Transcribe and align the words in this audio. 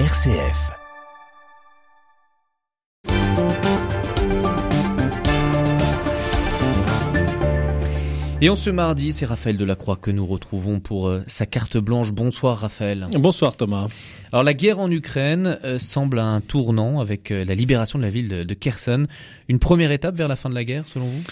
RCF. 0.00 0.72
Et 8.40 8.48
en 8.48 8.56
ce 8.56 8.70
mardi, 8.70 9.12
c'est 9.12 9.24
Raphaël 9.24 9.56
Delacroix 9.56 9.94
que 9.94 10.10
nous 10.10 10.26
retrouvons 10.26 10.80
pour 10.80 11.06
euh, 11.06 11.22
sa 11.28 11.46
carte 11.46 11.76
blanche. 11.76 12.10
Bonsoir 12.10 12.58
Raphaël. 12.58 13.06
Bonsoir 13.12 13.56
Thomas. 13.56 13.86
Alors 14.32 14.42
la 14.42 14.52
guerre 14.52 14.80
en 14.80 14.90
Ukraine 14.90 15.60
euh, 15.62 15.78
semble 15.78 16.18
un 16.18 16.40
tournant 16.40 16.98
avec 16.98 17.30
euh, 17.30 17.44
la 17.44 17.54
libération 17.54 17.96
de 17.96 18.02
la 18.02 18.10
ville 18.10 18.26
de, 18.26 18.42
de 18.42 18.54
Kherson. 18.54 19.06
Une 19.48 19.60
première 19.60 19.92
étape 19.92 20.16
vers 20.16 20.26
la 20.26 20.34
fin 20.34 20.50
de 20.50 20.56
la 20.56 20.64
guerre 20.64 20.88
selon 20.88 21.04
vous? 21.04 21.22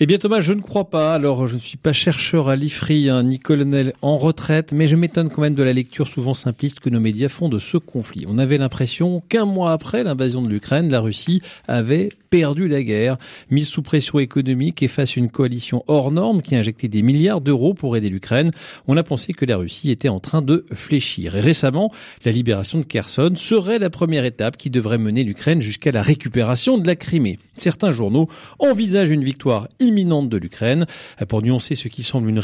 Eh 0.00 0.06
bien 0.06 0.18
Thomas, 0.18 0.40
je 0.40 0.52
ne 0.52 0.60
crois 0.60 0.90
pas. 0.90 1.14
Alors 1.14 1.46
je 1.46 1.54
ne 1.54 1.60
suis 1.60 1.76
pas 1.76 1.92
chercheur 1.92 2.48
à 2.48 2.56
l'IFRI 2.56 3.08
hein, 3.10 3.22
ni 3.22 3.38
colonel 3.38 3.92
en 4.02 4.16
retraite, 4.16 4.72
mais 4.72 4.88
je 4.88 4.96
m'étonne 4.96 5.30
quand 5.30 5.42
même 5.42 5.54
de 5.54 5.62
la 5.62 5.72
lecture 5.72 6.08
souvent 6.08 6.34
simpliste 6.34 6.80
que 6.80 6.90
nos 6.90 6.98
médias 6.98 7.28
font 7.28 7.48
de 7.48 7.60
ce 7.60 7.76
conflit. 7.76 8.24
On 8.28 8.38
avait 8.38 8.58
l'impression 8.58 9.22
qu'un 9.28 9.44
mois 9.44 9.72
après 9.72 10.02
l'invasion 10.02 10.42
de 10.42 10.48
l'Ukraine, 10.48 10.90
la 10.90 10.98
Russie 10.98 11.42
avait 11.68 12.08
perdu 12.34 12.66
la 12.66 12.82
guerre, 12.82 13.16
mise 13.48 13.68
sous 13.68 13.80
pression 13.80 14.18
économique 14.18 14.82
et 14.82 14.88
face 14.88 15.16
à 15.16 15.20
une 15.20 15.30
coalition 15.30 15.84
hors 15.86 16.10
norme 16.10 16.42
qui 16.42 16.56
a 16.56 16.58
injecté 16.58 16.88
des 16.88 17.00
milliards 17.00 17.40
d'euros 17.40 17.74
pour 17.74 17.96
aider 17.96 18.08
l'Ukraine, 18.08 18.50
on 18.88 18.96
a 18.96 19.04
pensé 19.04 19.32
que 19.34 19.44
la 19.44 19.56
Russie 19.56 19.92
était 19.92 20.08
en 20.08 20.18
train 20.18 20.42
de 20.42 20.66
fléchir. 20.72 21.36
Et 21.36 21.40
récemment, 21.40 21.92
la 22.24 22.32
libération 22.32 22.80
de 22.80 22.84
Kherson 22.84 23.34
serait 23.36 23.78
la 23.78 23.88
première 23.88 24.24
étape 24.24 24.56
qui 24.56 24.68
devrait 24.68 24.98
mener 24.98 25.22
l'Ukraine 25.22 25.62
jusqu'à 25.62 25.92
la 25.92 26.02
récupération 26.02 26.76
de 26.76 26.84
la 26.88 26.96
Crimée. 26.96 27.38
Certains 27.56 27.92
journaux 27.92 28.26
envisagent 28.58 29.12
une 29.12 29.22
victoire 29.22 29.68
imminente 29.78 30.28
de 30.28 30.36
l'Ukraine. 30.36 30.86
Pour 31.28 31.40
nuancer 31.40 31.76
ce 31.76 31.86
qui 31.86 32.02
semble 32.02 32.28
une, 32.28 32.40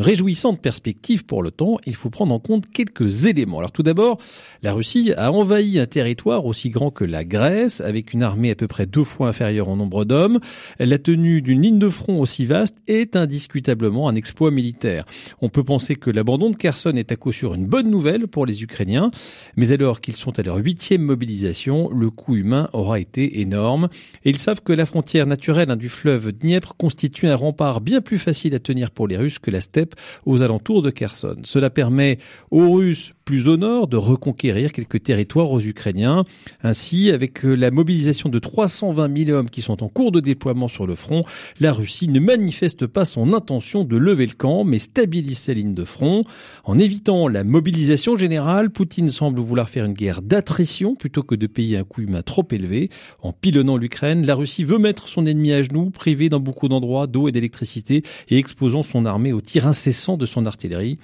réjouissante 0.00 0.62
perspective 0.62 1.26
pour 1.26 1.42
l'OTAN, 1.42 1.76
il 1.84 1.94
faut 1.94 2.08
prendre 2.08 2.32
en 2.32 2.40
compte 2.40 2.70
quelques 2.70 3.26
éléments. 3.26 3.58
Alors 3.58 3.72
tout 3.72 3.82
d'abord, 3.82 4.16
la 4.62 4.72
Russie 4.72 5.12
a 5.14 5.30
envahi 5.30 5.78
un 5.78 5.84
territoire 5.84 6.46
aussi 6.46 6.70
grand 6.70 6.90
que 6.90 7.04
la 7.04 7.22
Grèce, 7.22 7.82
avec 7.82 8.14
une 8.14 8.22
armée 8.22 8.50
à 8.50 8.54
peu 8.54 8.66
près 8.66 8.86
deux 8.86 9.04
fois 9.04 9.25
inférieure 9.26 9.68
en 9.68 9.76
nombre 9.76 10.04
d'hommes. 10.04 10.40
La 10.78 10.98
tenue 10.98 11.42
d'une 11.42 11.62
ligne 11.62 11.78
de 11.78 11.88
front 11.88 12.20
aussi 12.20 12.46
vaste 12.46 12.76
est 12.86 13.16
indiscutablement 13.16 14.08
un 14.08 14.14
exploit 14.14 14.50
militaire. 14.50 15.04
On 15.40 15.48
peut 15.48 15.64
penser 15.64 15.96
que 15.96 16.10
l'abandon 16.10 16.50
de 16.50 16.56
Kherson 16.56 16.94
est 16.96 17.12
à 17.12 17.16
coup 17.16 17.32
sûr 17.32 17.54
une 17.54 17.66
bonne 17.66 17.90
nouvelle 17.90 18.28
pour 18.28 18.46
les 18.46 18.62
Ukrainiens, 18.62 19.10
mais 19.56 19.72
alors 19.72 20.00
qu'ils 20.00 20.16
sont 20.16 20.38
à 20.38 20.42
leur 20.42 20.56
huitième 20.56 21.02
mobilisation, 21.02 21.90
le 21.90 22.10
coût 22.10 22.36
humain 22.36 22.68
aura 22.72 23.00
été 23.00 23.40
énorme. 23.40 23.88
Et 24.24 24.30
ils 24.30 24.38
savent 24.38 24.60
que 24.62 24.72
la 24.72 24.86
frontière 24.86 25.26
naturelle 25.26 25.70
hein, 25.70 25.76
du 25.76 25.88
fleuve 25.88 26.32
Dniepr 26.32 26.76
constitue 26.76 27.28
un 27.28 27.34
rempart 27.34 27.80
bien 27.80 28.00
plus 28.00 28.18
facile 28.18 28.54
à 28.54 28.58
tenir 28.58 28.90
pour 28.90 29.08
les 29.08 29.16
Russes 29.16 29.38
que 29.38 29.50
la 29.50 29.60
steppe 29.60 29.94
aux 30.24 30.42
alentours 30.42 30.82
de 30.82 30.90
Kherson. 30.90 31.36
Cela 31.44 31.70
permet 31.70 32.18
aux 32.50 32.72
Russes 32.72 33.12
plus 33.24 33.48
au 33.48 33.56
nord 33.56 33.88
de 33.88 33.96
reconquérir 33.96 34.72
quelques 34.72 35.02
territoires 35.02 35.50
aux 35.50 35.60
Ukrainiens. 35.60 36.24
Ainsi, 36.62 37.10
avec 37.10 37.42
la 37.42 37.72
mobilisation 37.72 38.28
de 38.28 38.38
320 38.38 39.15
000 39.15 39.15
hommes 39.30 39.50
qui 39.50 39.62
sont 39.62 39.82
en 39.82 39.88
cours 39.88 40.12
de 40.12 40.20
déploiement 40.20 40.68
sur 40.68 40.86
le 40.86 40.94
front, 40.94 41.24
la 41.60 41.72
Russie 41.72 42.08
ne 42.08 42.20
manifeste 42.20 42.86
pas 42.86 43.04
son 43.04 43.32
intention 43.32 43.84
de 43.84 43.96
lever 43.96 44.26
le 44.26 44.34
camp, 44.34 44.64
mais 44.64 44.78
stabilise 44.78 45.38
sa 45.38 45.54
ligne 45.54 45.74
de 45.74 45.84
front. 45.84 46.24
En 46.64 46.78
évitant 46.78 47.28
la 47.28 47.44
mobilisation 47.44 48.16
générale, 48.16 48.70
Poutine 48.70 49.10
semble 49.10 49.40
vouloir 49.40 49.68
faire 49.68 49.84
une 49.84 49.92
guerre 49.92 50.22
d'attrition 50.22 50.94
plutôt 50.94 51.22
que 51.22 51.34
de 51.34 51.46
payer 51.46 51.76
un 51.76 51.84
coût 51.84 52.02
humain 52.02 52.22
trop 52.22 52.46
élevé. 52.50 52.90
En 53.22 53.32
pilonnant 53.32 53.76
l'Ukraine, 53.76 54.26
la 54.26 54.34
Russie 54.34 54.64
veut 54.64 54.78
mettre 54.78 55.08
son 55.08 55.26
ennemi 55.26 55.52
à 55.52 55.62
genoux, 55.62 55.90
privé 55.90 56.28
dans 56.28 56.40
beaucoup 56.40 56.68
d'endroits 56.68 57.06
d'eau 57.06 57.28
et 57.28 57.32
d'électricité 57.32 58.02
et 58.28 58.38
exposant 58.38 58.82
son 58.82 59.06
armée 59.06 59.32
au 59.32 59.40
tir 59.40 59.66
incessant 59.66 60.16
de 60.16 60.26
son 60.26 60.46
artillerie. 60.46 60.98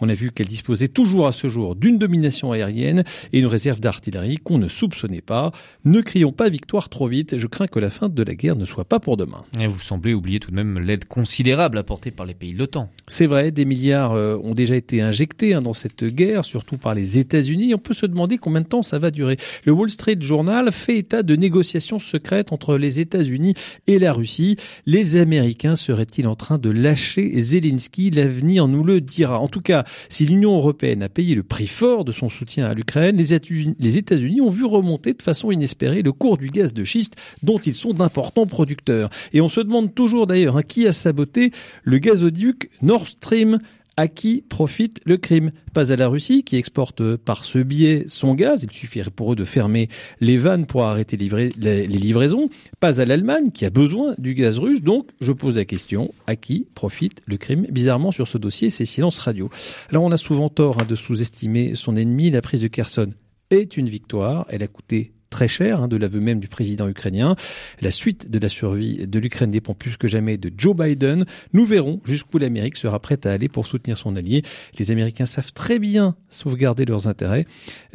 On 0.00 0.08
a 0.08 0.14
vu 0.14 0.32
qu'elle 0.32 0.48
disposait 0.48 0.88
toujours 0.88 1.26
à 1.26 1.32
ce 1.32 1.48
jour 1.48 1.76
d'une 1.76 1.98
domination 1.98 2.52
aérienne 2.52 3.04
et 3.32 3.38
une 3.38 3.46
réserve 3.46 3.80
d'artillerie 3.80 4.38
qu'on 4.38 4.58
ne 4.58 4.68
soupçonnait 4.68 5.20
pas. 5.20 5.52
Ne 5.84 6.00
crions 6.00 6.32
pas 6.32 6.48
victoire 6.48 6.88
trop 6.88 7.06
vite, 7.06 7.38
je 7.38 7.46
crains 7.46 7.66
que 7.66 7.78
la 7.78 7.90
fin 7.90 8.08
de 8.08 8.22
la 8.22 8.34
guerre 8.34 8.56
ne 8.56 8.64
soit 8.64 8.84
pas 8.84 9.00
pour 9.00 9.16
demain. 9.16 9.44
Et 9.60 9.66
vous 9.66 9.80
semblez 9.80 10.14
oublier 10.14 10.40
tout 10.40 10.50
de 10.50 10.56
même 10.56 10.78
l'aide 10.78 11.04
considérable 11.04 11.78
apportée 11.78 12.10
par 12.10 12.26
les 12.26 12.34
pays 12.34 12.52
de 12.52 12.58
l'OTAN. 12.58 12.90
C'est 13.06 13.26
vrai, 13.26 13.50
des 13.50 13.64
milliards 13.64 14.12
euh, 14.12 14.38
ont 14.42 14.54
déjà 14.54 14.76
été 14.76 15.00
injectés 15.00 15.54
hein, 15.54 15.62
dans 15.62 15.72
cette 15.72 16.04
guerre, 16.04 16.44
surtout 16.44 16.76
par 16.76 16.94
les 16.94 17.18
États-Unis. 17.18 17.74
On 17.74 17.78
peut 17.78 17.94
se 17.94 18.06
demander 18.06 18.38
combien 18.38 18.60
de 18.60 18.66
temps 18.66 18.82
ça 18.82 18.98
va 18.98 19.10
durer. 19.10 19.36
Le 19.64 19.72
Wall 19.72 19.90
Street 19.90 20.16
Journal 20.20 20.72
fait 20.72 20.98
état 20.98 21.22
de 21.22 21.36
négociations 21.36 21.98
secrètes 21.98 22.52
entre 22.52 22.76
les 22.76 23.00
États-Unis 23.00 23.54
et 23.86 23.98
la 23.98 24.12
Russie. 24.12 24.56
Les 24.86 25.16
Américains 25.16 25.76
seraient-ils 25.76 26.26
en 26.26 26.34
train 26.34 26.58
de 26.58 26.70
lâcher 26.70 27.40
Zelensky? 27.40 28.10
L'avenir 28.10 28.68
nous 28.68 28.84
le 28.84 29.00
dira. 29.00 29.38
En 29.40 29.48
tout 29.48 29.60
cas, 29.60 29.83
si 30.08 30.26
l'Union 30.26 30.54
européenne 30.56 31.02
a 31.02 31.08
payé 31.08 31.34
le 31.34 31.42
prix 31.42 31.66
fort 31.66 32.04
de 32.04 32.12
son 32.12 32.28
soutien 32.28 32.66
à 32.66 32.74
l'Ukraine, 32.74 33.16
les 33.16 33.98
États-Unis 33.98 34.40
ont 34.40 34.50
vu 34.50 34.64
remonter 34.64 35.12
de 35.12 35.22
façon 35.22 35.50
inespérée 35.50 36.02
le 36.02 36.12
cours 36.12 36.38
du 36.38 36.48
gaz 36.48 36.72
de 36.72 36.84
schiste 36.84 37.16
dont 37.42 37.58
ils 37.58 37.74
sont 37.74 37.92
d'importants 37.92 38.46
producteurs. 38.46 39.10
Et 39.32 39.40
on 39.40 39.48
se 39.48 39.60
demande 39.60 39.94
toujours 39.94 40.26
d'ailleurs 40.26 40.56
hein, 40.56 40.62
qui 40.62 40.86
a 40.86 40.92
saboté 40.92 41.50
le 41.82 41.98
gazoduc 41.98 42.70
Nord 42.82 43.06
Stream 43.06 43.58
à 43.96 44.08
qui 44.08 44.42
profite 44.48 45.00
le 45.04 45.16
crime. 45.16 45.50
Pas 45.72 45.92
à 45.92 45.96
la 45.96 46.08
Russie 46.08 46.44
qui 46.44 46.56
exporte 46.56 47.16
par 47.16 47.44
ce 47.44 47.58
biais 47.58 48.04
son 48.08 48.34
gaz, 48.34 48.62
il 48.62 48.70
suffirait 48.70 49.10
pour 49.10 49.32
eux 49.32 49.36
de 49.36 49.44
fermer 49.44 49.88
les 50.20 50.36
vannes 50.36 50.66
pour 50.66 50.84
arrêter 50.84 51.16
les 51.16 51.86
livraisons. 51.86 52.48
Pas 52.80 53.00
à 53.00 53.04
l'Allemagne 53.04 53.50
qui 53.50 53.64
a 53.64 53.70
besoin 53.70 54.14
du 54.18 54.34
gaz 54.34 54.58
russe, 54.58 54.82
donc 54.82 55.10
je 55.20 55.32
pose 55.32 55.56
la 55.56 55.64
question, 55.64 56.12
à 56.26 56.36
qui 56.36 56.66
profite 56.74 57.20
le 57.26 57.36
crime? 57.36 57.66
Bizarrement 57.70 58.12
sur 58.12 58.28
ce 58.28 58.38
dossier, 58.38 58.70
c'est 58.70 58.86
silence 58.86 59.18
radio. 59.18 59.50
Alors 59.90 60.04
on 60.04 60.12
a 60.12 60.16
souvent 60.16 60.48
tort 60.48 60.80
hein, 60.80 60.86
de 60.88 60.94
sous-estimer 60.94 61.74
son 61.74 61.96
ennemi, 61.96 62.30
la 62.30 62.42
prise 62.42 62.62
de 62.62 62.68
Kherson 62.68 63.12
est 63.50 63.76
une 63.76 63.88
victoire, 63.88 64.46
elle 64.48 64.62
a 64.62 64.68
coûté 64.68 65.12
très 65.34 65.48
cher, 65.48 65.80
hein, 65.80 65.88
de 65.88 65.96
l'aveu 65.96 66.20
même 66.20 66.38
du 66.38 66.46
président 66.46 66.88
ukrainien. 66.88 67.34
La 67.82 67.90
suite 67.90 68.30
de 68.30 68.38
la 68.38 68.48
survie 68.48 69.04
de 69.04 69.18
l'Ukraine 69.18 69.50
dépend 69.50 69.74
plus 69.74 69.96
que 69.96 70.06
jamais 70.06 70.36
de 70.36 70.48
Joe 70.56 70.76
Biden. 70.76 71.24
Nous 71.52 71.64
verrons 71.64 72.00
jusqu'où 72.04 72.38
l'Amérique 72.38 72.76
sera 72.76 73.00
prête 73.00 73.26
à 73.26 73.32
aller 73.32 73.48
pour 73.48 73.66
soutenir 73.66 73.98
son 73.98 74.14
allié. 74.14 74.44
Les 74.78 74.92
Américains 74.92 75.26
savent 75.26 75.52
très 75.52 75.80
bien 75.80 76.14
sauvegarder 76.30 76.84
leurs 76.84 77.08
intérêts. 77.08 77.46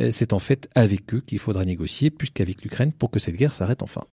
Euh, 0.02 0.10
c'est 0.12 0.34
en 0.34 0.40
fait 0.40 0.68
avec 0.76 1.14
eux 1.14 1.22
qu'il 1.26 1.40
faudra 1.40 1.64
négocier 1.64 2.10
plus 2.10 2.30
qu'avec 2.30 2.62
l'Ukraine 2.62 2.92
pour 2.92 3.10
que 3.10 3.20
cette 3.20 3.38
guerre 3.38 3.54
s'arrête 3.54 3.84
enfin. 3.84 4.04